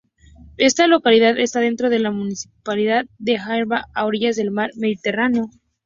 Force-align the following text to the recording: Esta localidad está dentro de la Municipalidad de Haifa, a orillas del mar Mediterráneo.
Esta 0.57 0.87
localidad 0.87 1.37
está 1.37 1.59
dentro 1.59 1.91
de 1.91 1.99
la 1.99 2.09
Municipalidad 2.09 3.05
de 3.19 3.37
Haifa, 3.37 3.85
a 3.93 4.05
orillas 4.07 4.35
del 4.35 4.49
mar 4.49 4.71
Mediterráneo. 4.75 5.51